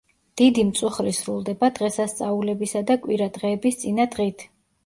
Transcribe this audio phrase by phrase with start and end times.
[0.39, 4.49] დიდი მწუხრი სრულდება დღესასწაულებისა და კვირა დღეების წინა დღით.